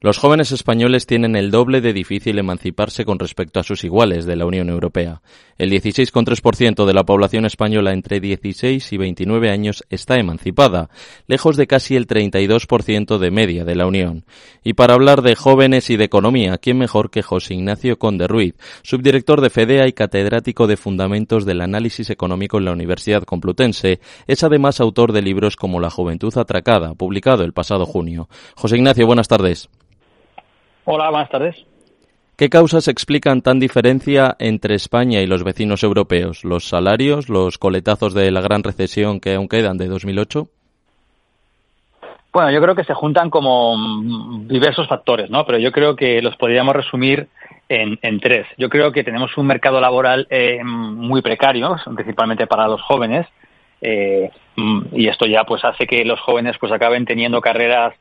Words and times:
Los 0.00 0.18
jóvenes 0.18 0.52
españoles 0.52 1.06
tienen 1.06 1.34
el 1.34 1.50
doble 1.50 1.80
de 1.80 1.92
difícil 1.92 2.38
emanciparse 2.38 3.04
con 3.04 3.18
respecto 3.18 3.58
a 3.58 3.64
sus 3.64 3.82
iguales 3.82 4.26
de 4.26 4.36
la 4.36 4.46
Unión 4.46 4.68
Europea. 4.68 5.22
El 5.56 5.72
16,3% 5.72 6.86
de 6.86 6.94
la 6.94 7.02
población 7.02 7.44
española 7.46 7.92
entre 7.92 8.20
16 8.20 8.92
y 8.92 8.96
29 8.96 9.50
años 9.50 9.82
está 9.90 10.14
emancipada, 10.14 10.88
lejos 11.26 11.56
de 11.56 11.66
casi 11.66 11.96
el 11.96 12.06
32% 12.06 13.18
de 13.18 13.30
media 13.32 13.64
de 13.64 13.74
la 13.74 13.88
Unión. 13.88 14.24
Y 14.62 14.74
para 14.74 14.94
hablar 14.94 15.22
de 15.22 15.34
jóvenes 15.34 15.90
y 15.90 15.96
de 15.96 16.04
economía, 16.04 16.58
¿quién 16.58 16.78
mejor 16.78 17.10
que 17.10 17.22
José 17.22 17.54
Ignacio 17.54 17.98
Conde 17.98 18.28
Ruiz, 18.28 18.54
subdirector 18.84 19.40
de 19.40 19.50
FEDEA 19.50 19.88
y 19.88 19.94
catedrático 19.94 20.68
de 20.68 20.76
Fundamentos 20.76 21.44
del 21.44 21.60
Análisis 21.60 22.08
Económico 22.10 22.58
en 22.58 22.66
la 22.66 22.72
Universidad 22.72 23.24
Complutense? 23.24 23.98
Es 24.28 24.44
además 24.44 24.78
autor 24.78 25.12
de 25.12 25.22
libros 25.22 25.56
como 25.56 25.80
La 25.80 25.90
Juventud 25.90 26.38
Atracada, 26.38 26.94
publicado 26.94 27.42
el 27.42 27.52
pasado 27.52 27.84
junio. 27.84 28.28
José 28.54 28.76
Ignacio, 28.76 29.04
buenas 29.04 29.26
tardes. 29.26 29.68
Hola, 30.90 31.10
buenas 31.10 31.28
tardes. 31.28 31.66
¿Qué 32.34 32.48
causas 32.48 32.88
explican 32.88 33.42
tan 33.42 33.60
diferencia 33.60 34.34
entre 34.38 34.74
España 34.74 35.20
y 35.20 35.26
los 35.26 35.44
vecinos 35.44 35.82
europeos? 35.82 36.44
¿Los 36.44 36.66
salarios, 36.66 37.28
los 37.28 37.58
coletazos 37.58 38.14
de 38.14 38.30
la 38.30 38.40
gran 38.40 38.62
recesión 38.62 39.20
que 39.20 39.34
aún 39.34 39.48
quedan 39.48 39.76
de 39.76 39.86
2008? 39.86 40.46
Bueno, 42.32 42.50
yo 42.52 42.62
creo 42.62 42.74
que 42.74 42.84
se 42.84 42.94
juntan 42.94 43.28
como 43.28 43.76
diversos 44.46 44.88
factores, 44.88 45.28
¿no? 45.28 45.44
Pero 45.44 45.58
yo 45.58 45.72
creo 45.72 45.94
que 45.94 46.22
los 46.22 46.36
podríamos 46.36 46.74
resumir 46.74 47.28
en, 47.68 48.20
tres. 48.20 48.46
Yo 48.56 48.70
creo 48.70 48.90
que 48.90 49.04
tenemos 49.04 49.36
un 49.36 49.46
mercado 49.46 49.82
laboral 49.82 50.26
eh, 50.30 50.64
muy 50.64 51.20
precario, 51.20 51.76
principalmente 51.94 52.46
para 52.46 52.66
los 52.66 52.80
jóvenes, 52.80 53.26
eh, 53.82 54.30
y 54.92 55.06
esto 55.06 55.26
ya 55.26 55.44
pues 55.44 55.62
hace 55.66 55.86
que 55.86 56.02
los 56.06 56.18
jóvenes 56.20 56.56
pues 56.58 56.72
acaben 56.72 57.04
teniendo 57.04 57.42
carreras 57.42 57.92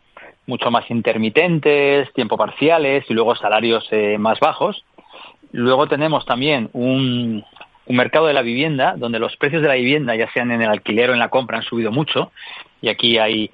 mucho 0.47 0.71
más 0.71 0.89
intermitentes, 0.89 2.11
tiempo 2.13 2.37
parciales 2.37 3.05
y 3.09 3.13
luego 3.13 3.35
salarios 3.35 3.87
eh, 3.91 4.17
más 4.17 4.39
bajos. 4.39 4.83
Luego 5.51 5.87
tenemos 5.87 6.25
también 6.25 6.69
un, 6.73 7.43
un 7.87 7.95
mercado 7.95 8.27
de 8.27 8.33
la 8.33 8.41
vivienda 8.41 8.95
donde 8.97 9.19
los 9.19 9.35
precios 9.37 9.61
de 9.61 9.67
la 9.67 9.75
vivienda, 9.75 10.15
ya 10.15 10.31
sean 10.31 10.51
en 10.51 10.61
el 10.61 10.69
alquiler 10.69 11.09
o 11.09 11.13
en 11.13 11.19
la 11.19 11.29
compra, 11.29 11.57
han 11.57 11.63
subido 11.63 11.91
mucho. 11.91 12.31
Y 12.81 12.89
aquí 12.89 13.17
hay, 13.17 13.49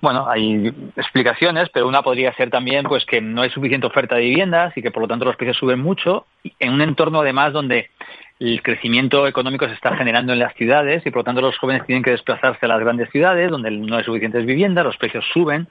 bueno, 0.00 0.28
hay 0.28 0.72
explicaciones, 0.96 1.68
pero 1.70 1.88
una 1.88 2.02
podría 2.02 2.32
ser 2.34 2.50
también 2.50 2.84
pues 2.84 3.04
que 3.04 3.20
no 3.20 3.42
hay 3.42 3.50
suficiente 3.50 3.86
oferta 3.86 4.16
de 4.16 4.22
viviendas 4.22 4.76
y 4.76 4.82
que 4.82 4.90
por 4.90 5.02
lo 5.02 5.08
tanto 5.08 5.24
los 5.24 5.36
precios 5.36 5.56
suben 5.56 5.80
mucho 5.80 6.26
en 6.58 6.72
un 6.72 6.80
entorno 6.82 7.20
además 7.20 7.52
donde 7.52 7.90
el 8.38 8.62
crecimiento 8.62 9.26
económico 9.26 9.66
se 9.66 9.74
está 9.74 9.96
generando 9.96 10.32
en 10.32 10.38
las 10.38 10.54
ciudades 10.54 11.04
y 11.04 11.10
por 11.10 11.20
lo 11.20 11.24
tanto 11.24 11.40
los 11.40 11.58
jóvenes 11.58 11.84
tienen 11.86 12.04
que 12.04 12.12
desplazarse 12.12 12.66
a 12.66 12.68
las 12.68 12.78
grandes 12.78 13.10
ciudades 13.10 13.50
donde 13.50 13.70
no 13.72 13.96
hay 13.96 14.04
suficientes 14.04 14.46
viviendas, 14.46 14.84
los 14.84 14.96
precios 14.96 15.24
suben 15.32 15.66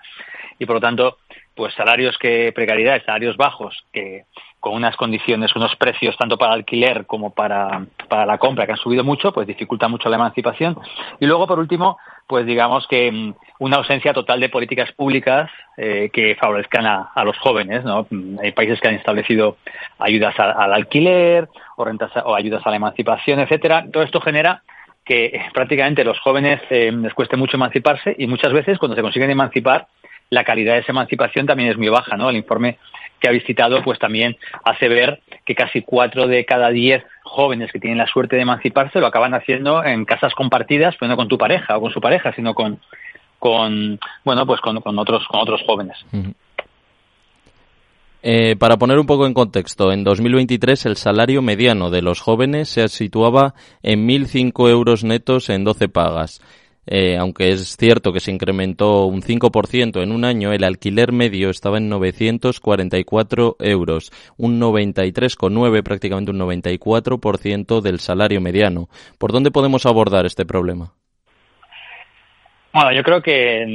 y 0.59 0.65
por 0.65 0.75
lo 0.75 0.81
tanto, 0.81 1.17
pues 1.55 1.73
salarios 1.73 2.17
que 2.17 2.51
precariedad, 2.53 3.03
salarios 3.05 3.37
bajos 3.37 3.85
que 3.91 4.25
con 4.59 4.73
unas 4.73 4.95
condiciones, 4.95 5.55
unos 5.55 5.75
precios 5.75 6.17
tanto 6.17 6.37
para 6.37 6.53
alquiler 6.53 7.05
como 7.05 7.33
para, 7.33 7.85
para 8.09 8.25
la 8.25 8.37
compra 8.37 8.65
que 8.65 8.73
han 8.73 8.77
subido 8.77 9.03
mucho, 9.03 9.31
pues 9.31 9.47
dificulta 9.47 9.87
mucho 9.87 10.09
la 10.09 10.15
emancipación. 10.15 10.77
Y 11.19 11.25
luego, 11.25 11.47
por 11.47 11.59
último, 11.59 11.97
pues 12.25 12.45
digamos 12.45 12.87
que 12.87 13.11
mm, 13.11 13.33
una 13.59 13.77
ausencia 13.77 14.13
total 14.13 14.39
de 14.39 14.49
políticas 14.49 14.91
públicas 14.91 15.49
eh, 15.77 16.09
que 16.11 16.35
favorezcan 16.35 16.85
a, 16.85 17.11
a, 17.13 17.23
los 17.23 17.37
jóvenes. 17.37 17.83
¿no? 17.83 18.07
Mm, 18.09 18.39
hay 18.43 18.51
países 18.51 18.81
que 18.81 18.87
han 18.87 18.95
establecido 18.95 19.57
ayudas 19.99 20.37
al 20.39 20.73
alquiler 20.73 21.47
o, 21.75 21.85
rentas, 21.85 22.11
o 22.25 22.35
ayudas 22.35 22.65
a 22.65 22.69
la 22.71 22.77
emancipación, 22.77 23.39
etcétera. 23.39 23.85
Todo 23.91 24.03
esto 24.03 24.19
genera 24.19 24.63
que 25.05 25.39
prácticamente 25.53 26.03
los 26.03 26.19
jóvenes 26.19 26.59
eh, 26.69 26.91
les 26.91 27.13
cueste 27.13 27.37
mucho 27.37 27.55
emanciparse 27.55 28.15
y 28.17 28.27
muchas 28.27 28.51
veces 28.51 28.77
cuando 28.77 28.95
se 28.95 29.01
consiguen 29.01 29.29
emancipar 29.29 29.87
la 30.29 30.43
calidad 30.43 30.73
de 30.73 30.79
esa 30.79 30.91
emancipación 30.91 31.45
también 31.45 31.69
es 31.69 31.77
muy 31.77 31.89
baja, 31.89 32.17
¿no? 32.17 32.29
El 32.29 32.37
informe 32.37 32.77
que 33.19 33.27
ha 33.27 33.31
visitado 33.31 33.81
pues 33.83 33.99
también 33.99 34.37
hace 34.63 34.87
ver 34.87 35.21
que 35.45 35.55
casi 35.55 35.81
cuatro 35.81 36.27
de 36.27 36.45
cada 36.45 36.69
diez 36.69 37.03
jóvenes 37.23 37.71
que 37.71 37.79
tienen 37.79 37.97
la 37.97 38.07
suerte 38.07 38.35
de 38.35 38.43
emanciparse 38.43 38.99
lo 38.99 39.07
acaban 39.07 39.33
haciendo 39.33 39.83
en 39.83 40.05
casas 40.05 40.33
compartidas, 40.33 40.95
pero 40.99 41.09
no 41.09 41.17
con 41.17 41.27
tu 41.27 41.37
pareja 41.37 41.77
o 41.77 41.81
con 41.81 41.91
su 41.91 42.01
pareja, 42.01 42.33
sino 42.33 42.53
con, 42.53 42.79
con 43.39 43.99
bueno, 44.23 44.45
pues 44.45 44.61
con, 44.61 44.77
otros, 44.77 45.27
con 45.27 45.39
otros 45.39 45.61
jóvenes. 45.65 45.97
Eh, 48.23 48.55
para 48.57 48.77
poner 48.77 48.99
un 48.99 49.05
poco 49.05 49.25
en 49.25 49.33
contexto, 49.33 49.91
en 49.91 50.03
2023 50.03 50.85
el 50.87 50.97
salario 50.97 51.41
mediano 51.41 51.89
de 51.89 52.01
los 52.01 52.19
jóvenes 52.19 52.69
se 52.69 52.87
situaba 52.89 53.53
en 53.83 54.07
1.005 54.07 54.69
euros 54.69 55.03
netos 55.03 55.49
en 55.49 55.63
12 55.63 55.87
pagas. 55.89 56.41
Eh, 56.87 57.17
aunque 57.17 57.51
es 57.51 57.75
cierto 57.75 58.13
que 58.13 58.21
se 58.21 58.31
incrementó 58.31 59.05
un 59.05 59.21
5% 59.21 60.01
en 60.01 60.11
un 60.11 60.23
año, 60.23 60.53
el 60.53 60.63
alquiler 60.63 61.11
medio 61.11 61.49
estaba 61.49 61.77
en 61.77 61.89
944 61.89 63.57
euros, 63.59 64.11
un 64.37 64.59
93,9, 64.59 65.83
prácticamente 65.83 66.31
un 66.31 66.39
94% 66.39 67.81
del 67.81 67.99
salario 67.99 68.39
mediano. 68.39 68.89
¿Por 69.17 69.33
dónde 69.33 69.51
podemos 69.51 69.85
abordar 69.85 70.25
este 70.25 70.45
problema? 70.45 70.93
Bueno, 72.73 72.91
yo 72.91 73.03
creo 73.03 73.21
que 73.21 73.65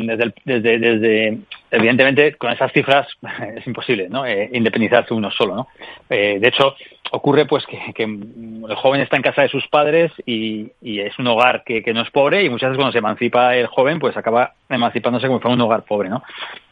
desde, 0.44 0.78
desde, 0.78 1.38
evidentemente 1.70 2.34
con 2.36 2.52
esas 2.52 2.72
cifras 2.72 3.06
es 3.56 3.66
imposible, 3.66 4.08
¿no? 4.08 4.24
Eh, 4.26 4.50
independizarse 4.52 5.14
uno 5.14 5.30
solo, 5.30 5.54
¿no? 5.54 5.68
Eh, 6.08 6.38
de 6.40 6.48
hecho, 6.48 6.76
ocurre 7.10 7.46
pues 7.46 7.64
que, 7.66 8.04
el 8.04 8.74
joven 8.76 9.00
está 9.00 9.16
en 9.16 9.22
casa 9.22 9.42
de 9.42 9.48
sus 9.48 9.66
padres 9.68 10.12
y, 10.26 10.70
es 10.82 11.18
un 11.18 11.26
hogar 11.26 11.62
que, 11.64 11.82
no 11.92 12.02
es 12.02 12.10
pobre 12.10 12.44
y 12.44 12.48
muchas 12.48 12.70
veces 12.70 12.78
cuando 12.78 12.92
se 12.92 12.98
emancipa 12.98 13.56
el 13.56 13.66
joven 13.66 13.98
pues 13.98 14.16
acaba 14.16 14.52
emancipándose 14.68 15.26
como 15.26 15.38
si 15.38 15.42
fuera 15.42 15.54
un 15.54 15.60
hogar 15.60 15.82
pobre, 15.82 16.08
¿no? 16.08 16.22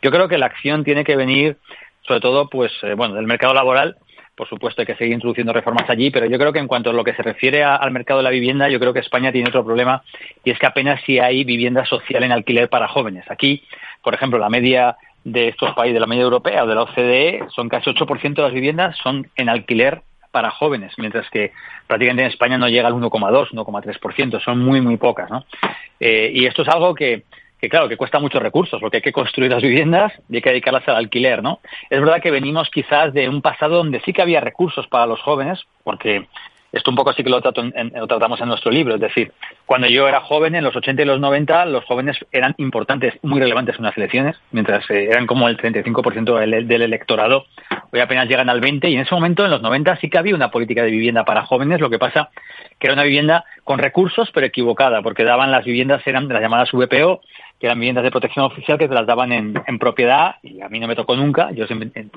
Yo 0.03 0.11
creo 0.11 0.29
que 0.29 0.39
la 0.39 0.47
acción 0.47 0.85
tiene 0.85 1.05
que 1.05 1.17
venir 1.17 1.57
sobre 2.03 2.21
todo 2.21 2.49
pues 2.49 2.73
eh, 2.83 2.95
bueno 2.95 3.15
del 3.15 3.27
mercado 3.27 3.55
laboral 3.55 3.97
por 4.41 4.49
supuesto 4.49 4.81
hay 4.81 4.87
que 4.87 4.97
seguir 4.97 5.13
introduciendo 5.13 5.53
reformas 5.53 5.91
allí, 5.91 6.11
pero 6.11 6.25
yo 6.25 6.39
creo 6.39 6.51
que 6.51 6.61
en 6.61 6.67
cuanto 6.67 6.89
a 6.89 6.93
lo 6.95 7.05
que 7.05 7.13
se 7.13 7.23
refiere 7.23 7.63
al 7.63 7.91
mercado 7.91 8.21
de 8.21 8.25
la 8.25 8.31
vivienda, 8.31 8.71
yo 8.71 8.81
creo 8.81 8.95
que 8.95 9.01
España 9.01 9.31
tiene 9.31 9.51
otro 9.51 9.63
problema 9.63 10.03
y 10.43 10.51
es 10.51 10.59
que 10.59 10.65
apenas 10.65 10.99
si 11.05 11.19
hay 11.19 11.45
vivienda 11.45 11.85
social 11.85 12.25
en 12.25 12.33
alquiler 12.33 12.71
para 12.71 12.89
jóvenes. 12.89 13.31
Aquí, 13.31 13.63
por 14.03 14.15
ejemplo, 14.15 14.39
la 14.39 14.49
media 14.49 14.97
de 15.25 15.49
estos 15.49 15.75
países, 15.75 15.93
de 15.93 16.01
la 16.01 16.07
media 16.07 16.23
europea 16.23 16.65
o 16.65 16.67
de 16.67 16.75
la 16.75 16.85
OCDE, 16.85 17.49
son 17.55 17.69
casi 17.69 17.91
8% 17.91 18.35
de 18.35 18.43
las 18.43 18.55
viviendas 18.55 18.97
son 18.97 19.29
en 19.37 19.51
alquiler 19.51 20.01
para 20.31 20.51
jóvenes, 20.51 20.95
mientras 20.97 21.29
que 21.29 21.53
prácticamente 21.87 22.23
en 22.23 22.31
España 22.31 22.57
no 22.57 22.71
llega 22.71 22.89
al 22.89 22.95
1,2, 22.95 23.51
1,3%, 23.51 24.43
son 24.43 24.59
muy, 24.59 24.81
muy 24.81 24.97
pocas. 24.97 25.29
¿no? 25.31 25.45
Eh, 26.01 26.31
y 26.33 26.47
esto 26.47 26.63
es 26.63 26.69
algo 26.69 26.95
que, 26.95 27.25
que 27.61 27.69
claro, 27.69 27.89
que 27.89 27.97
cuesta 27.97 28.19
muchos 28.19 28.43
recursos, 28.43 28.81
porque 28.81 28.99
hay 28.99 29.03
que 29.03 29.13
construir 29.13 29.51
las 29.51 29.63
viviendas 29.63 30.13
y 30.29 30.37
hay 30.37 30.43
que 30.43 30.51
dedicarlas 30.51 30.89
al 30.89 30.97
alquiler, 30.97 31.43
¿no? 31.43 31.61
Es 31.91 32.01
verdad 32.01 32.21
que 32.23 32.31
venimos 32.31 32.71
quizás 32.71 33.13
de 33.13 33.29
un 33.29 33.43
pasado 33.43 33.77
donde 33.77 34.01
sí 34.01 34.13
que 34.13 34.23
había 34.23 34.41
recursos 34.41 34.87
para 34.87 35.07
los 35.07 35.21
jóvenes, 35.21 35.61
porque 35.85 36.27
esto 36.73 36.91
un 36.91 36.97
poco 36.97 37.13
sí 37.13 37.25
que 37.25 37.31
lo, 37.31 37.41
tratamos 37.41 38.41
en 38.41 38.49
nuestro 38.49 38.71
libro, 38.71 38.95
es 38.95 39.01
decir, 39.01 39.33
cuando 39.67 39.89
yo 39.89 40.07
era 40.07 40.21
joven, 40.21 40.55
en 40.55 40.63
los 40.63 40.75
80 40.75 41.03
y 41.03 41.05
los 41.05 41.21
90, 41.21 41.67
los 41.67 41.85
jóvenes 41.85 42.17
eran 42.31 42.55
importantes, 42.59 43.15
muy 43.23 43.41
relevantes 43.41 43.77
en 43.77 43.85
las 43.85 43.97
elecciones, 43.97 44.37
mientras 44.53 44.89
eh, 44.91 45.09
eran 45.11 45.27
como 45.27 45.49
el 45.49 45.57
35% 45.57 46.39
del, 46.39 46.69
del 46.69 46.83
electorado, 46.83 47.47
hoy 47.93 48.01
apenas 48.01 48.29
llegan 48.29 48.49
al 48.49 48.61
20 48.61 48.89
y 48.89 48.95
en 48.95 49.01
ese 49.01 49.15
momento, 49.15 49.45
en 49.45 49.51
los 49.51 49.63
90, 49.63 49.97
sí 49.97 50.09
que 50.09 50.19
había 50.19 50.35
una 50.35 50.51
política 50.51 50.85
de 50.85 50.91
vivienda 50.91 51.25
para 51.25 51.45
jóvenes, 51.45 51.81
lo 51.81 51.91
que 51.91 51.99
pasa 51.99 52.31
que 52.79 52.87
era 52.87 52.95
una 52.95 53.03
vivienda 53.03 53.45
con 53.65 53.79
recursos 53.79 54.31
pero 54.33 54.47
equivocada, 54.47 55.03
porque 55.03 55.25
daban 55.25 55.51
las 55.51 55.65
viviendas, 55.65 56.07
eran 56.07 56.29
de 56.29 56.35
las 56.35 56.43
llamadas 56.43 56.71
VPO, 56.73 57.21
que 57.61 57.67
eran 57.67 57.79
viviendas 57.79 58.03
de 58.03 58.11
protección 58.11 58.47
oficial 58.47 58.79
que 58.79 58.89
te 58.89 58.95
las 58.95 59.07
daban 59.07 59.33
en, 59.33 59.79
propiedad 59.79 60.37
y 60.43 60.63
a 60.63 60.69
mí 60.71 60.81
no 60.81 60.89
me 60.89 60.97
tocó 60.97 61.15
nunca, 61.15 61.51
yo 61.53 61.67
se 61.67 61.75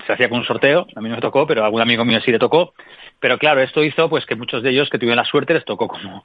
hacía 0.08 0.30
con 0.30 0.40
un 0.40 0.46
sorteo, 0.46 0.88
a 0.96 1.02
mí 1.02 1.09
no 1.09 1.16
me 1.16 1.22
tocó, 1.22 1.46
pero 1.46 1.64
a 1.64 1.66
algún 1.66 1.81
amigo 1.81 2.06
mío 2.06 2.20
sí 2.24 2.31
le 2.31 2.40
tocó, 2.40 2.74
pero 3.20 3.38
claro, 3.38 3.62
esto 3.62 3.84
hizo 3.84 4.09
pues 4.09 4.26
que 4.26 4.36
muchos 4.36 4.64
de 4.64 4.70
ellos 4.70 4.90
que 4.90 4.98
tuvieron 4.98 5.18
la 5.18 5.26
suerte 5.26 5.54
les 5.54 5.66
tocó 5.66 5.90
como 5.90 6.22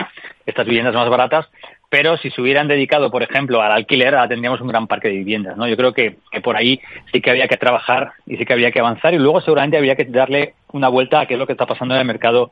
estas 0.47 0.67
viviendas 0.67 0.95
más 0.95 1.09
baratas, 1.09 1.47
pero 1.91 2.17
si 2.17 2.31
se 2.31 2.41
hubieran 2.41 2.69
dedicado, 2.69 3.11
por 3.11 3.25
ejemplo, 3.25 3.61
al 3.61 3.73
alquiler, 3.73 4.15
ahora 4.15 4.29
tendríamos 4.29 4.61
un 4.61 4.69
gran 4.69 4.87
parque 4.87 5.09
de 5.09 5.15
viviendas, 5.15 5.57
¿no? 5.57 5.67
Yo 5.67 5.77
creo 5.77 5.93
que, 5.93 6.19
que 6.31 6.41
por 6.41 6.57
ahí 6.57 6.81
sí 7.13 7.21
que 7.21 7.31
había 7.31 7.49
que 7.49 7.57
trabajar 7.57 8.13
y 8.27 8.37
sí 8.37 8.45
que 8.45 8.53
había 8.53 8.71
que 8.71 8.81
avanzar 8.81 9.15
y 9.15 9.19
luego 9.19 9.41
seguramente 9.41 9.79
había 9.79 9.97
que 9.97 10.05
darle 10.05 10.55
una 10.73 10.89
vuelta 10.89 11.21
a 11.21 11.27
qué 11.27 11.35
es 11.35 11.41
lo 11.41 11.47
que 11.47 11.53
está 11.55 11.67
pasando 11.67 11.95
en 11.95 12.03
el 12.03 12.07
mercado 12.07 12.51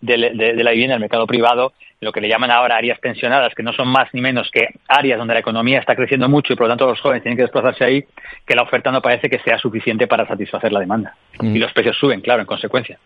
de, 0.00 0.16
la 0.18 0.70
vivienda, 0.72 0.94
el 0.94 1.00
mercado 1.00 1.26
privado, 1.26 1.72
lo 2.00 2.12
que 2.12 2.20
le 2.20 2.28
llaman 2.28 2.50
ahora 2.50 2.76
áreas 2.76 2.98
pensionadas, 2.98 3.54
que 3.54 3.62
no 3.62 3.72
son 3.72 3.88
más 3.88 4.08
ni 4.12 4.20
menos 4.20 4.50
que 4.50 4.68
áreas 4.88 5.18
donde 5.18 5.34
la 5.34 5.40
economía 5.40 5.78
está 5.78 5.96
creciendo 5.96 6.28
mucho 6.28 6.52
y 6.52 6.56
por 6.56 6.66
lo 6.66 6.72
tanto 6.72 6.86
los 6.86 7.00
jóvenes 7.00 7.22
tienen 7.22 7.36
que 7.36 7.42
desplazarse 7.42 7.84
ahí, 7.84 8.04
que 8.46 8.54
la 8.54 8.62
oferta 8.62 8.90
no 8.90 9.00
parece 9.00 9.30
que 9.30 9.38
sea 9.38 9.58
suficiente 9.58 10.06
para 10.06 10.26
satisfacer 10.26 10.72
la 10.72 10.80
demanda. 10.80 11.16
Mm. 11.40 11.56
Y 11.56 11.58
los 11.58 11.72
precios 11.72 11.96
suben, 11.96 12.20
claro, 12.20 12.40
en 12.40 12.46
consecuencia. 12.46 12.98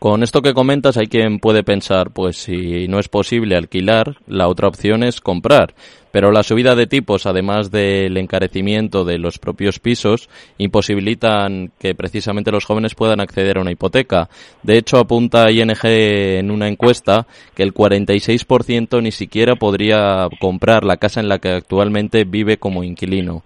Con 0.00 0.22
esto 0.22 0.40
que 0.40 0.54
comentas 0.54 0.96
hay 0.96 1.08
quien 1.08 1.40
puede 1.40 1.62
pensar, 1.62 2.10
pues 2.10 2.38
si 2.38 2.88
no 2.88 2.98
es 2.98 3.08
posible 3.08 3.54
alquilar, 3.54 4.16
la 4.26 4.48
otra 4.48 4.66
opción 4.66 5.02
es 5.02 5.20
comprar. 5.20 5.74
Pero 6.10 6.32
la 6.32 6.42
subida 6.42 6.74
de 6.74 6.86
tipos, 6.86 7.26
además 7.26 7.70
del 7.70 8.16
encarecimiento 8.16 9.04
de 9.04 9.18
los 9.18 9.38
propios 9.38 9.78
pisos, 9.78 10.30
imposibilitan 10.56 11.70
que 11.78 11.94
precisamente 11.94 12.50
los 12.50 12.64
jóvenes 12.64 12.94
puedan 12.94 13.20
acceder 13.20 13.58
a 13.58 13.60
una 13.60 13.72
hipoteca. 13.72 14.30
De 14.62 14.78
hecho, 14.78 14.96
apunta 14.96 15.50
ING 15.50 15.76
en 15.84 16.50
una 16.50 16.68
encuesta 16.68 17.26
que 17.54 17.62
el 17.62 17.74
46% 17.74 19.02
ni 19.02 19.12
siquiera 19.12 19.56
podría 19.56 20.28
comprar 20.40 20.82
la 20.82 20.96
casa 20.96 21.20
en 21.20 21.28
la 21.28 21.40
que 21.40 21.50
actualmente 21.50 22.24
vive 22.24 22.56
como 22.56 22.84
inquilino. 22.84 23.44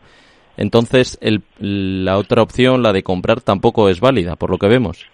Entonces, 0.57 1.19
el, 1.21 1.43
la 1.59 2.17
otra 2.17 2.43
opción, 2.43 2.85
la 2.85 2.93
de 2.93 3.03
comprar, 3.03 3.41
tampoco 3.41 3.89
es 3.89 3.99
válida, 3.99 4.37
por 4.37 4.51
lo 4.51 4.59
que 4.59 4.69
vemos. 4.69 5.05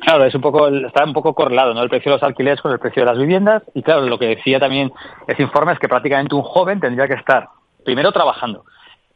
Claro, 0.00 0.24
es 0.24 0.34
un 0.34 0.40
poco, 0.40 0.68
está 0.68 1.04
un 1.04 1.12
poco 1.12 1.34
correlado, 1.34 1.74
¿no? 1.74 1.82
El 1.82 1.88
precio 1.88 2.10
de 2.12 2.16
los 2.16 2.22
alquileres 2.22 2.60
con 2.60 2.72
el 2.72 2.78
precio 2.78 3.02
de 3.02 3.10
las 3.10 3.18
viviendas. 3.18 3.62
Y 3.74 3.82
claro, 3.82 4.02
lo 4.02 4.18
que 4.18 4.26
decía 4.26 4.60
también 4.60 4.92
ese 5.26 5.42
informe 5.42 5.72
es 5.72 5.78
que 5.78 5.88
prácticamente 5.88 6.34
un 6.34 6.42
joven 6.42 6.80
tendría 6.80 7.08
que 7.08 7.14
estar 7.14 7.48
primero 7.84 8.12
trabajando 8.12 8.64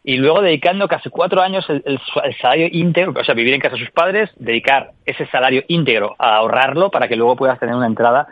y 0.08 0.16
luego 0.16 0.40
dedicando 0.40 0.88
casi 0.88 1.10
cuatro 1.10 1.42
años 1.42 1.68
el, 1.68 2.00
salario 2.40 2.68
íntegro, 2.70 3.12
o 3.20 3.24
sea, 3.24 3.34
vivir 3.34 3.52
en 3.52 3.60
casa 3.60 3.76
de 3.76 3.82
sus 3.82 3.90
padres, 3.90 4.30
dedicar 4.36 4.92
ese 5.04 5.26
salario 5.26 5.64
íntegro 5.68 6.16
a 6.18 6.36
ahorrarlo 6.36 6.90
para 6.90 7.08
que 7.08 7.16
luego 7.16 7.36
puedas 7.36 7.58
tener 7.58 7.74
una 7.74 7.86
entrada 7.86 8.26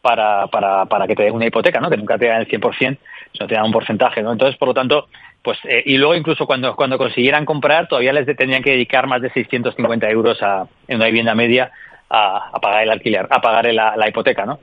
para, 0.00 0.46
para, 0.46 0.86
para 0.86 1.06
que 1.06 1.14
te 1.14 1.24
den 1.24 1.34
una 1.34 1.46
hipoteca, 1.46 1.78
¿no? 1.78 1.90
Que 1.90 1.98
nunca 1.98 2.16
te 2.16 2.26
dan 2.26 2.40
el 2.40 2.48
100%, 2.48 2.96
sino 3.32 3.46
te 3.46 3.54
dan 3.54 3.64
un 3.64 3.72
porcentaje, 3.72 4.22
¿no? 4.22 4.32
Entonces, 4.32 4.56
por 4.58 4.68
lo 4.68 4.74
tanto, 4.74 5.08
pues, 5.42 5.58
eh, 5.64 5.82
y 5.86 5.96
luego 5.96 6.14
incluso 6.14 6.46
cuando, 6.46 6.76
cuando 6.76 6.98
consiguieran 6.98 7.46
comprar, 7.46 7.88
todavía 7.88 8.12
les 8.12 8.26
tendrían 8.26 8.62
que 8.62 8.72
dedicar 8.72 9.06
más 9.06 9.22
de 9.22 9.30
650 9.30 10.10
euros 10.10 10.42
a, 10.42 10.66
en 10.88 10.96
una 10.96 11.06
vivienda 11.06 11.34
media 11.34 11.70
a, 12.10 12.58
pagar 12.60 12.82
el 12.82 12.90
alquiler, 12.90 13.26
a 13.30 13.40
pagar 13.40 13.72
la, 13.72 13.96
la, 13.96 14.08
hipoteca, 14.08 14.44
¿no? 14.44 14.58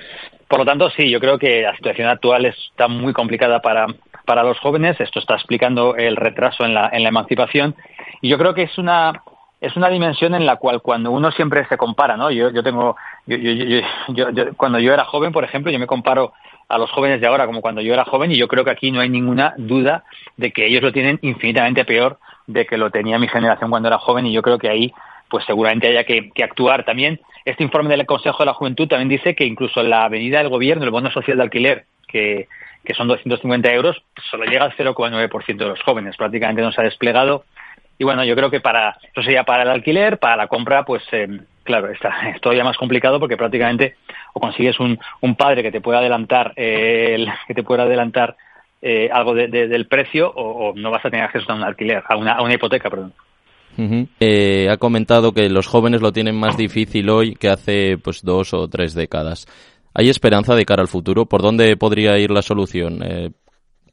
Por 0.48 0.60
lo 0.60 0.66
tanto, 0.66 0.90
sí, 0.92 1.10
yo 1.10 1.20
creo 1.20 1.40
que 1.40 1.62
la 1.64 1.76
situación 1.76 2.08
actual 2.08 2.46
está 2.46 2.88
muy 2.88 3.14
complicada 3.14 3.62
para, 3.62 3.88
para 4.26 4.44
los 4.44 4.60
jóvenes. 4.60 5.00
Esto 5.00 5.20
está 5.20 5.36
explicando 5.36 5.96
el 5.96 6.16
retraso 6.16 6.66
en 6.66 6.74
la, 6.74 6.90
en 6.92 7.04
la 7.04 7.10
emancipación. 7.10 7.76
Y 8.22 8.30
yo 8.30 8.38
creo 8.38 8.54
que 8.54 8.64
es 8.64 8.78
una, 8.78 9.24
es 9.62 9.76
una 9.76 9.90
dimensión 9.90 10.36
en 10.36 10.46
la 10.46 10.58
cual 10.58 10.82
cuando 10.82 11.12
uno 11.12 11.32
siempre 11.32 11.66
se 11.68 11.78
compara, 11.78 12.18
¿no? 12.18 12.30
Yo, 12.30 12.52
yo 12.52 12.62
tengo, 12.62 12.96
yo, 13.26 13.38
yo, 13.38 14.30
yo, 14.32 14.54
cuando 14.56 14.80
yo 14.80 14.94
era 14.94 15.06
joven, 15.06 15.32
por 15.32 15.44
ejemplo, 15.44 15.72
yo 15.72 15.80
me 15.80 15.88
comparo 15.88 16.34
a 16.70 16.78
los 16.78 16.92
jóvenes 16.92 17.22
de 17.22 17.28
ahora 17.28 17.46
como 17.46 17.62
cuando 17.62 17.82
yo 17.82 17.94
era 17.94 18.06
joven 18.06 18.32
y 18.32 18.38
yo 18.38 18.48
creo 18.48 18.66
que 18.66 18.72
aquí 18.72 18.92
no 18.92 19.00
hay 19.00 19.10
ninguna 19.10 19.54
duda 19.58 20.04
de 20.36 20.52
que 20.52 20.66
ellos 20.66 20.82
lo 20.82 20.92
tienen 20.92 21.20
infinitamente 21.22 21.86
peor 21.86 22.20
de 22.46 22.66
que 22.66 22.78
lo 22.78 22.92
tenía 22.92 23.20
mi 23.20 23.28
generación 23.28 23.70
cuando 23.70 23.88
era 23.88 23.98
joven 23.98 24.26
y 24.26 24.34
yo 24.34 24.42
creo 24.42 24.58
que 24.58 24.70
ahí 24.70 24.94
pues 25.30 25.46
seguramente 25.46 25.88
haya 25.88 26.04
que, 26.06 26.32
actuar 26.44 26.86
también. 26.86 27.20
Este 27.46 27.64
informe 27.64 27.96
del 27.96 28.06
Consejo 28.06 28.40
de 28.40 28.46
la 28.46 28.54
Juventud 28.54 28.88
también 28.88 29.10
dice 29.10 29.36
que 29.36 29.46
incluso 29.46 29.84
la 29.84 30.06
avenida 30.06 30.40
del 30.40 30.50
gobierno, 30.50 30.84
el 30.84 30.92
bono 30.92 31.12
social 31.12 31.38
de 31.38 31.44
alquiler, 31.44 31.86
que, 32.08 32.48
que 32.84 32.94
son 32.94 33.08
250 33.08 33.72
euros, 33.74 34.02
solo 34.30 34.46
llega 34.46 34.66
al 34.66 34.76
0,9% 34.76 35.58
de 35.58 35.66
los 35.66 35.82
jóvenes, 35.84 36.16
prácticamente 36.16 36.62
no 36.62 36.72
se 36.72 36.82
ha 36.82 36.86
desplegado. 36.86 37.44
Y 37.98 38.04
bueno, 38.04 38.24
yo 38.24 38.36
creo 38.36 38.50
que 38.50 38.62
para 38.62 38.98
eso 39.02 39.22
sería 39.22 39.44
para 39.44 39.64
el 39.64 39.70
alquiler, 39.70 40.20
para 40.20 40.38
la 40.38 40.48
compra, 40.48 40.84
pues 40.84 41.04
eh, 41.12 41.28
claro, 41.68 41.92
está, 41.92 42.30
es 42.36 42.42
todavía 42.42 42.64
más 42.64 42.78
complicado 42.78 43.20
porque 43.20 43.38
prácticamente 43.38 43.98
o 44.34 44.40
consigues 44.40 44.80
un, 44.80 44.98
un 45.22 45.36
padre 45.36 45.62
que 45.62 45.72
te 45.72 45.82
pueda 45.82 46.00
adelantar, 46.00 46.54
eh, 46.56 47.24
que 47.48 47.54
te 47.54 47.64
pueda 47.64 47.84
adelantar 47.84 48.36
eh, 48.82 49.10
algo 49.12 49.36
del 49.36 49.88
precio 49.88 50.32
o, 50.36 50.74
no 50.76 50.90
vas 50.90 51.06
a 51.06 51.10
tener 51.10 51.26
acceso 51.26 51.52
a 51.52 51.56
un 51.56 51.64
alquiler, 51.64 52.04
a 52.08 52.16
una, 52.16 52.42
una 52.42 52.54
hipoteca, 52.54 52.90
perdón. 52.90 53.14
ha 54.72 54.78
comentado 54.78 55.34
que 55.34 55.50
los 55.50 55.68
jóvenes 55.68 56.02
lo 56.02 56.12
tienen 56.12 56.40
más 56.40 56.58
difícil 56.58 57.10
hoy 57.10 57.36
que 57.36 57.50
hace 57.50 57.98
pues 57.98 58.24
dos 58.24 58.54
o 58.54 58.68
tres 58.68 58.94
décadas. 58.94 59.46
¿Hay 60.00 60.10
esperanza 60.10 60.54
de 60.54 60.66
cara 60.66 60.84
al 60.84 60.88
futuro? 60.88 61.26
¿Por 61.26 61.42
dónde 61.42 61.76
podría 61.76 62.20
ir 62.20 62.30
la 62.30 62.44
solución? 62.44 63.02
Eh, 63.04 63.32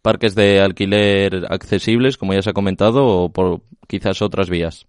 ¿Parques 0.02 0.34
de 0.34 0.60
alquiler 0.60 1.46
accesibles, 1.48 2.18
como 2.18 2.34
ya 2.34 2.42
se 2.42 2.50
ha 2.50 2.52
comentado, 2.52 3.06
o 3.06 3.32
por 3.32 3.62
quizás 3.88 4.20
otras 4.20 4.50
vías? 4.50 4.86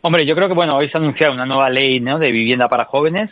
Hombre, 0.00 0.26
yo 0.26 0.36
creo 0.36 0.48
que 0.48 0.54
bueno, 0.54 0.76
hoy 0.76 0.88
se 0.88 0.96
ha 0.96 1.00
anunciado 1.00 1.32
una 1.32 1.46
nueva 1.46 1.70
ley 1.70 1.98
de 1.98 2.32
vivienda 2.32 2.68
para 2.68 2.84
jóvenes, 2.84 3.30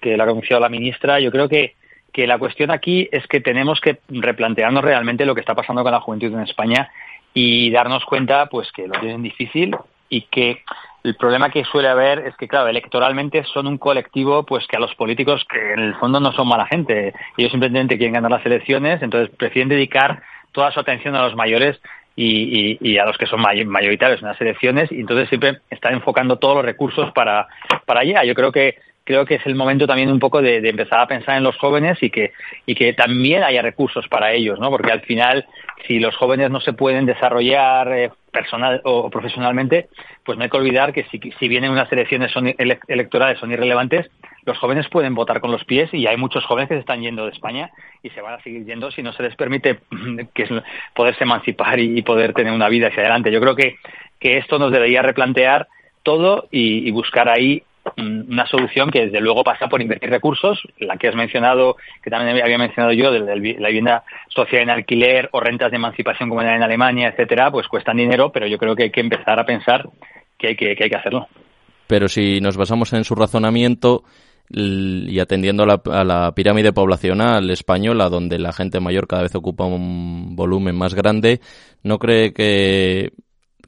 que 0.00 0.16
la 0.16 0.24
ha 0.24 0.26
anunciado 0.28 0.60
la 0.60 0.70
ministra. 0.70 1.20
Yo 1.20 1.30
creo 1.30 1.48
que, 1.48 1.74
que 2.12 2.26
la 2.26 2.38
cuestión 2.38 2.70
aquí 2.70 3.08
es 3.12 3.26
que 3.26 3.40
tenemos 3.40 3.80
que 3.80 3.98
replantearnos 4.08 4.82
realmente 4.82 5.26
lo 5.26 5.34
que 5.34 5.40
está 5.40 5.54
pasando 5.54 5.82
con 5.82 5.92
la 5.92 6.00
juventud 6.00 6.32
en 6.32 6.40
España 6.40 6.90
y 7.34 7.70
darnos 7.70 8.04
cuenta 8.06 8.46
pues 8.46 8.72
que 8.72 8.88
lo 8.88 8.98
tienen 8.98 9.22
difícil 9.22 9.76
y 10.08 10.22
que 10.22 10.62
el 11.04 11.16
problema 11.16 11.50
que 11.50 11.64
suele 11.64 11.88
haber 11.88 12.20
es 12.20 12.36
que, 12.36 12.48
claro, 12.48 12.68
electoralmente 12.68 13.44
son 13.44 13.66
un 13.66 13.78
colectivo 13.78 14.44
pues 14.44 14.66
que 14.66 14.76
a 14.76 14.80
los 14.80 14.94
políticos 14.94 15.44
que 15.50 15.72
en 15.74 15.80
el 15.80 15.94
fondo 15.96 16.18
no 16.18 16.32
son 16.32 16.48
mala 16.48 16.66
gente. 16.66 17.12
Ellos 17.36 17.50
simplemente 17.50 17.98
quieren 17.98 18.14
ganar 18.14 18.30
las 18.30 18.44
elecciones, 18.46 19.02
entonces 19.02 19.34
prefieren 19.36 19.68
dedicar 19.68 20.22
toda 20.52 20.72
su 20.72 20.80
atención 20.80 21.14
a 21.14 21.22
los 21.22 21.36
mayores 21.36 21.80
y, 22.16 22.78
y, 22.80 22.98
a 22.98 23.06
los 23.06 23.16
que 23.16 23.26
son 23.26 23.40
mayoritarios 23.40 24.20
en 24.20 24.28
las 24.28 24.40
elecciones 24.40 24.92
y 24.92 25.00
entonces 25.00 25.28
siempre 25.28 25.60
están 25.70 25.94
enfocando 25.94 26.36
todos 26.36 26.56
los 26.56 26.64
recursos 26.64 27.12
para, 27.12 27.46
para 27.86 28.00
allá. 28.00 28.24
Yo 28.24 28.34
creo 28.34 28.52
que 28.52 28.76
creo 29.04 29.26
que 29.26 29.36
es 29.36 29.46
el 29.46 29.56
momento 29.56 29.86
también 29.86 30.10
un 30.10 30.20
poco 30.20 30.40
de, 30.40 30.58
empezar 30.58 31.00
a 31.00 31.06
pensar 31.06 31.36
en 31.36 31.42
los 31.42 31.56
jóvenes 31.56 31.98
y 32.00 32.10
que, 32.10 32.32
y 32.64 32.76
que 32.76 32.92
también 32.92 33.42
haya 33.42 33.60
recursos 33.62 34.06
para 34.08 34.32
ellos, 34.32 34.60
¿no? 34.60 34.70
Porque 34.70 34.92
al 34.92 35.00
final, 35.00 35.46
si 35.86 35.98
los 35.98 36.16
jóvenes 36.16 36.50
no 36.50 36.60
se 36.60 36.74
pueden 36.74 37.06
desarrollar 37.06 37.92
eh, 37.92 38.10
personal 38.30 38.80
o 38.84 39.10
profesionalmente, 39.10 39.88
pues 40.24 40.38
no 40.38 40.44
hay 40.44 40.50
que 40.50 40.56
olvidar 40.56 40.92
que 40.92 41.04
si, 41.10 41.18
si 41.38 41.48
vienen 41.48 41.72
unas 41.72 41.90
elecciones 41.90 42.30
son 42.30 42.54
electorales 42.56 43.40
son 43.40 43.50
irrelevantes, 43.50 44.08
los 44.44 44.58
jóvenes 44.58 44.88
pueden 44.88 45.14
votar 45.14 45.40
con 45.40 45.50
los 45.50 45.64
pies 45.64 45.92
y 45.92 46.06
hay 46.06 46.16
muchos 46.16 46.44
jóvenes 46.44 46.68
que 46.68 46.74
se 46.74 46.80
están 46.80 47.00
yendo 47.00 47.24
de 47.24 47.32
España 47.32 47.70
y 48.02 48.10
se 48.10 48.20
van 48.20 48.34
a 48.34 48.42
seguir 48.42 48.64
yendo 48.64 48.90
si 48.90 49.02
no 49.02 49.12
se 49.12 49.22
les 49.22 49.36
permite 49.36 49.80
que 50.34 50.62
poderse 50.94 51.24
emancipar 51.24 51.78
y 51.80 52.02
poder 52.02 52.32
tener 52.32 52.52
una 52.52 52.68
vida 52.68 52.88
hacia 52.88 53.00
adelante. 53.00 53.32
Yo 53.32 53.40
creo 53.40 53.56
que, 53.56 53.76
que 54.18 54.38
esto 54.38 54.58
nos 54.58 54.72
debería 54.72 55.02
replantear 55.02 55.68
todo 56.02 56.48
y 56.50 56.90
buscar 56.90 57.28
ahí 57.28 57.62
una 57.96 58.46
solución 58.46 58.90
que 58.90 59.06
desde 59.06 59.20
luego 59.20 59.42
pasa 59.42 59.68
por 59.68 59.80
invertir 59.80 60.10
recursos, 60.10 60.60
la 60.78 60.96
que 60.96 61.08
has 61.08 61.14
mencionado, 61.14 61.76
que 62.02 62.10
también 62.10 62.40
había 62.42 62.58
mencionado 62.58 62.92
yo, 62.92 63.10
de 63.10 63.20
la 63.20 63.68
vivienda 63.68 64.04
social 64.28 64.62
en 64.62 64.70
alquiler 64.70 65.28
o 65.32 65.40
rentas 65.40 65.70
de 65.70 65.76
emancipación 65.76 66.28
como 66.28 66.42
en 66.42 66.62
Alemania, 66.62 67.08
etcétera, 67.08 67.50
pues 67.50 67.68
cuestan 67.68 67.96
dinero, 67.96 68.30
pero 68.32 68.46
yo 68.46 68.58
creo 68.58 68.76
que 68.76 68.84
hay 68.84 68.90
que 68.90 69.00
empezar 69.00 69.38
a 69.38 69.46
pensar 69.46 69.88
que, 70.38 70.48
hay 70.48 70.56
que 70.56 70.96
hacerlo. 70.96 71.26
Pero 71.86 72.08
si 72.08 72.40
nos 72.40 72.56
basamos 72.56 72.92
en 72.92 73.04
su 73.04 73.14
razonamiento 73.14 74.04
y 74.52 75.18
atendiendo 75.20 75.62
a 75.62 75.66
la, 75.66 75.80
a 75.92 76.04
la 76.04 76.32
pirámide 76.32 76.72
poblacional 76.72 77.50
española, 77.50 78.08
donde 78.08 78.38
la 78.38 78.52
gente 78.52 78.80
mayor 78.80 79.06
cada 79.06 79.22
vez 79.22 79.34
ocupa 79.34 79.64
un 79.64 80.34
volumen 80.34 80.76
más 80.76 80.94
grande, 80.94 81.40
¿no 81.82 81.98
cree 81.98 82.32
que 82.32 83.12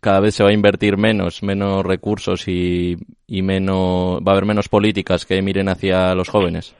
cada 0.02 0.19
vez 0.19 0.34
se 0.34 0.43
va 0.43 0.50
a 0.50 0.52
invertir 0.52 0.96
menos, 0.96 1.44
menos 1.44 1.87
recursos 1.87 2.49
y, 2.49 2.96
y 3.29 3.43
menos, 3.43 4.20
va 4.20 4.32
a 4.32 4.34
haber 4.34 4.46
menos 4.46 4.69
políticas 4.69 5.25
que 5.25 5.40
miren 5.40 5.69
hacia 5.69 6.12
los 6.17 6.29
jóvenes. 6.29 6.75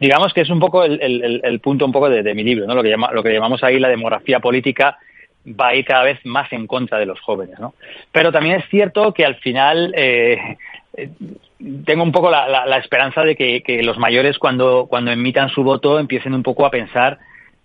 Digamos 0.00 0.34
que 0.34 0.40
es 0.40 0.50
un 0.50 0.58
poco 0.58 0.82
el, 0.82 1.40
el, 1.42 1.60
punto 1.60 1.86
un 1.86 1.92
poco 1.92 2.10
de, 2.10 2.34
mi 2.34 2.42
libro, 2.42 2.66
¿no? 2.66 2.74
Lo 2.74 2.82
que, 2.82 2.90
llama, 2.90 3.12
lo 3.12 3.22
que 3.22 3.32
llamamos 3.32 3.62
ahí 3.62 3.78
la 3.78 3.88
demografía 3.88 4.40
política 4.40 4.98
va 5.48 5.68
a 5.68 5.74
ir 5.76 5.84
cada 5.84 6.02
vez 6.02 6.18
más 6.24 6.52
en 6.52 6.66
contra 6.66 6.98
de 6.98 7.06
los 7.06 7.20
jóvenes, 7.20 7.58
¿no? 7.60 7.74
Pero 8.10 8.32
también 8.32 8.56
es 8.56 8.68
cierto 8.68 9.14
que 9.14 9.24
al 9.24 9.36
final 9.36 9.94
eh, 9.96 10.56
tengo 11.84 12.02
un 12.02 12.12
poco 12.12 12.30
la, 12.30 12.66
la, 12.66 12.76
esperanza 12.78 13.22
de 13.22 13.34
que, 13.34 13.62
que, 13.62 13.82
los 13.82 13.98
mayores 13.98 14.38
cuando, 14.38 14.86
cuando 14.88 15.10
emitan 15.10 15.48
su 15.48 15.62
voto 15.62 15.98
empiecen 15.98 16.34
un 16.34 16.42
poco 16.42 16.66
a 16.66 16.70
pensar 16.70 17.18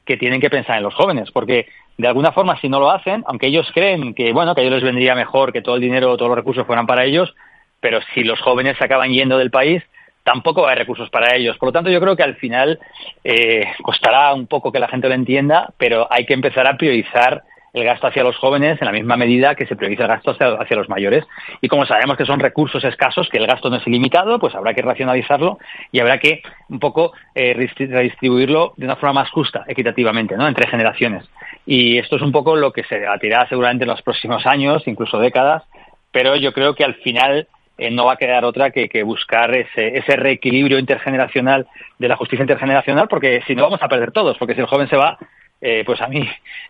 que 0.05 0.17
tienen 0.17 0.39
que 0.39 0.50
pensar 0.50 0.77
en 0.77 0.83
los 0.83 0.95
jóvenes, 0.95 1.29
porque 1.31 1.67
de 1.98 2.07
alguna 2.07 2.31
forma 2.31 2.60
si 2.60 2.69
no 2.69 2.79
lo 2.79 2.89
hacen, 2.89 3.24
aunque 3.27 3.48
ellos 3.48 3.69
creen 3.74 4.13
que 4.13 4.31
bueno, 4.31 4.55
que 4.55 4.62
a 4.62 4.63
ellos 4.63 4.75
les 4.75 4.83
vendría 4.83 5.13
mejor 5.13 5.51
que 5.51 5.62
todo 5.62 5.75
el 5.75 5.81
dinero, 5.81 6.15
todos 6.17 6.29
los 6.29 6.38
recursos 6.38 6.65
fueran 6.65 6.88
para 6.88 7.03
ellos, 7.03 7.33
pero 7.79 8.00
si 8.13 8.24
los 8.24 8.39
jóvenes 8.39 8.77
se 8.77 8.86
acaban 8.86 9.12
yendo 9.12 9.38
del 9.38 9.51
país, 9.51 9.83
tampoco 10.24 10.67
hay 10.67 10.75
recursos 10.75 11.10
para 11.10 11.36
ellos. 11.36 11.57
Por 11.57 11.69
lo 11.69 11.74
tanto, 11.74 11.89
yo 11.89 12.00
creo 12.00 12.15
que 12.15 12.24
al 12.24 12.36
final 12.36 12.79
eh, 13.24 13.65
costará 13.81 14.33
un 14.33 14.48
poco 14.48 14.71
que 14.71 14.79
la 14.79 14.88
gente 14.88 15.07
lo 15.07 15.15
entienda, 15.15 15.74
pero 15.77 16.07
hay 16.10 16.25
que 16.25 16.33
empezar 16.33 16.67
a 16.67 16.77
priorizar 16.77 17.43
el 17.73 17.83
gasto 17.85 18.07
hacia 18.07 18.23
los 18.23 18.37
jóvenes 18.37 18.81
en 18.81 18.85
la 18.85 18.91
misma 18.91 19.15
medida 19.15 19.55
que 19.55 19.65
se 19.65 19.75
prioriza 19.75 20.03
el 20.03 20.09
gasto 20.09 20.31
hacia, 20.31 20.75
los 20.75 20.89
mayores. 20.89 21.25
Y 21.61 21.67
como 21.67 21.85
sabemos 21.85 22.17
que 22.17 22.25
son 22.25 22.39
recursos 22.39 22.83
escasos, 22.83 23.29
que 23.29 23.37
el 23.37 23.47
gasto 23.47 23.69
no 23.69 23.77
es 23.77 23.87
ilimitado, 23.87 24.39
pues 24.39 24.55
habrá 24.55 24.73
que 24.73 24.81
racionalizarlo 24.81 25.57
y 25.91 25.99
habrá 25.99 26.19
que 26.19 26.41
un 26.69 26.79
poco 26.79 27.13
eh, 27.33 27.53
redistribuirlo 27.53 28.73
de 28.75 28.85
una 28.85 28.97
forma 28.97 29.21
más 29.21 29.31
justa, 29.31 29.63
equitativamente, 29.67 30.35
¿no? 30.35 30.47
entre 30.47 30.67
generaciones. 30.67 31.29
Y 31.65 31.97
esto 31.97 32.17
es 32.17 32.21
un 32.21 32.31
poco 32.31 32.55
lo 32.55 32.73
que 32.73 32.83
se 32.83 32.99
debatirá 32.99 33.47
seguramente 33.47 33.85
en 33.85 33.89
los 33.89 34.01
próximos 34.01 34.45
años, 34.45 34.83
incluso 34.85 35.19
décadas, 35.19 35.63
pero 36.11 36.35
yo 36.35 36.51
creo 36.53 36.75
que 36.75 36.83
al 36.83 36.95
final 36.95 37.47
eh, 37.77 37.89
no 37.89 38.05
va 38.05 38.13
a 38.13 38.17
quedar 38.17 38.43
otra 38.43 38.71
que, 38.71 38.89
que 38.89 39.03
buscar 39.03 39.55
ese, 39.55 39.97
ese, 39.97 40.15
reequilibrio 40.17 40.77
intergeneracional 40.77 41.67
de 41.99 42.07
la 42.09 42.17
justicia 42.17 42.43
intergeneracional, 42.43 43.07
porque 43.07 43.41
si 43.47 43.55
no 43.55 43.63
vamos 43.63 43.81
a 43.81 43.87
perder 43.87 44.11
todos, 44.11 44.37
porque 44.37 44.55
si 44.55 44.59
el 44.59 44.67
joven 44.67 44.89
se 44.89 44.97
va, 44.97 45.17
eh, 45.62 45.84
pues 45.86 46.01
a 46.01 46.08
mí 46.08 46.27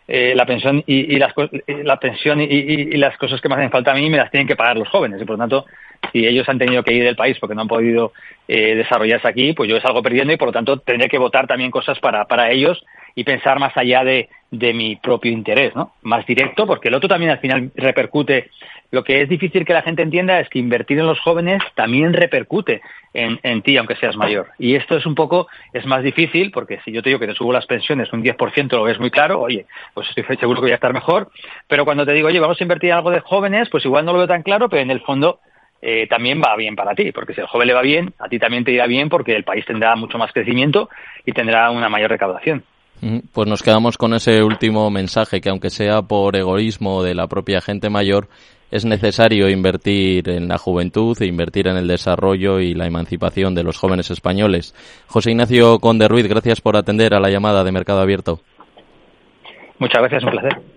eh, 0.08 0.34
la 0.36 0.46
pensión 0.46 0.84
y, 0.86 1.18
las 1.18 1.34
la 1.68 1.98
pensión 1.98 2.42
y, 2.42 2.98
las 2.98 3.18
cosas 3.18 3.40
que 3.40 3.48
me 3.48 3.56
hacen 3.56 3.72
falta 3.72 3.92
a 3.92 3.96
mí 3.96 4.10
me 4.10 4.18
las 4.18 4.30
tienen 4.30 4.48
que 4.48 4.58
pagar 4.58 4.78
los 4.78 4.90
jóvenes. 4.90 5.22
Y 5.22 5.26
por 5.26 5.38
lo 5.38 5.44
tanto 5.44 5.66
si 6.12 6.28
ellos 6.28 6.48
han 6.50 6.60
tenido 6.60 6.84
que 6.84 6.94
ir 6.94 7.04
del 7.04 7.16
país 7.16 7.38
porque 7.40 7.56
no 7.56 7.62
han 7.62 7.68
podido 7.68 8.12
eh, 8.48 8.76
desarrollarse 8.76 9.28
aquí 9.28 9.54
pues 9.54 9.70
yo 9.70 9.80
salgo 9.80 10.04
perdiendo 10.04 10.34
y 10.34 10.38
por 10.38 10.50
lo 10.50 10.52
tanto 10.52 10.80
tendré 10.80 11.08
que 11.08 11.18
votar 11.18 11.48
también 11.48 11.72
cosas 11.72 12.00
para, 12.00 12.26
para 12.26 12.52
ellos 12.52 12.84
y 13.15 13.24
pensar 13.24 13.60
más 13.60 13.75
allá 13.75 14.03
de, 14.03 14.30
de 14.51 14.74
mi 14.74 14.98
propio 14.98 15.32
interés, 15.32 15.74
¿no? 15.75 15.94
Más 16.01 16.25
directo, 16.25 16.68
porque 16.68 16.89
el 16.89 16.96
otro 16.96 17.10
también 17.10 17.32
al 17.32 17.39
final 17.39 17.72
repercute. 17.75 18.50
Lo 18.91 19.06
que 19.06 19.22
es 19.22 19.30
difícil 19.30 19.65
que 19.65 19.74
la 19.74 19.82
gente 19.82 20.01
entienda 20.01 20.39
es 20.41 20.50
que 20.50 20.60
invertir 20.60 21.00
en 21.00 21.08
los 21.08 21.20
jóvenes 21.22 21.63
también 21.75 22.12
repercute 22.12 22.82
en, 23.13 23.39
en 23.44 23.62
ti, 23.62 23.77
aunque 23.77 23.96
seas 23.96 24.18
mayor. 24.18 24.50
Y 24.60 24.75
esto 24.75 24.98
es 24.98 25.06
un 25.06 25.15
poco, 25.15 25.48
es 25.72 25.86
más 25.86 26.03
difícil, 26.03 26.51
porque 26.51 26.80
si 26.84 26.91
yo 26.91 27.01
te 27.01 27.10
digo 27.10 27.20
que 27.20 27.27
te 27.27 27.34
subo 27.34 27.53
las 27.53 27.65
pensiones 27.65 28.12
un 28.12 28.22
10%, 28.22 28.72
lo 28.72 28.84
ves 28.84 29.00
muy 29.00 29.10
claro, 29.10 29.39
oye, 29.39 29.65
pues 29.94 30.10
estoy 30.10 30.36
seguro 30.36 30.60
que 30.60 30.65
voy 30.65 30.72
a 30.72 30.75
estar 30.75 30.94
mejor. 30.94 31.32
Pero 31.68 31.86
cuando 31.86 32.06
te 32.06 32.12
digo, 32.12 32.27
oye, 32.27 32.39
vamos 32.41 32.60
a 32.60 32.63
invertir 32.63 32.89
en 32.89 32.98
algo 32.98 33.12
de 33.12 33.22
jóvenes, 33.22 33.70
pues 33.70 33.86
igual 33.86 34.03
no 34.03 34.12
lo 34.12 34.20
veo 34.20 34.27
tan 34.27 34.44
claro, 34.44 34.68
pero 34.68 34.82
en 34.82 34.91
el 34.91 35.00
fondo 35.00 35.39
eh, 35.82 36.08
también 36.08 36.41
va 36.41 36.56
bien 36.58 36.75
para 36.75 36.94
ti, 36.94 37.13
porque 37.13 37.34
si 37.34 37.41
al 37.41 37.48
joven 37.48 37.68
le 37.68 37.74
va 37.74 37.82
bien, 37.82 38.13
a 38.20 38.27
ti 38.27 38.38
también 38.39 38.65
te 38.65 38.72
irá 38.72 38.86
bien 38.88 39.08
porque 39.08 39.36
el 39.36 39.46
país 39.46 39.65
tendrá 39.65 39.96
mucho 39.96 40.18
más 40.18 40.32
crecimiento 40.32 40.89
y 41.25 41.32
tendrá 41.32 41.72
una 41.72 41.88
mayor 41.88 42.12
recaudación. 42.12 42.63
Pues 43.34 43.48
nos 43.48 43.63
quedamos 43.63 43.98
con 43.98 44.13
ese 44.13 44.43
último 44.43 44.89
mensaje, 44.91 45.41
que 45.41 45.50
aunque 45.50 45.72
sea 45.72 46.03
por 46.03 46.36
egoísmo 46.36 47.01
de 47.01 47.15
la 47.15 47.27
propia 47.27 47.60
gente 47.60 47.89
mayor, 47.89 48.27
es 48.70 48.86
necesario 48.86 49.50
invertir 49.50 50.29
en 50.29 50.48
la 50.48 50.60
juventud 50.60 51.17
e 51.20 51.25
invertir 51.25 51.67
en 51.67 51.77
el 51.77 51.88
desarrollo 51.88 52.60
y 52.60 52.75
la 52.75 52.86
emancipación 52.86 53.55
de 53.55 53.63
los 53.63 53.77
jóvenes 53.77 54.12
españoles. 54.12 54.75
José 55.08 55.31
Ignacio 55.31 55.79
Conde 55.79 56.08
Ruiz, 56.08 56.27
gracias 56.27 56.62
por 56.62 56.77
atender 56.77 57.15
a 57.15 57.20
la 57.20 57.29
llamada 57.29 57.63
de 57.63 57.72
Mercado 57.72 58.01
Abierto. 58.01 58.39
Muchas 59.79 60.01
gracias, 60.01 60.24
un 60.24 60.29
placer. 60.29 60.71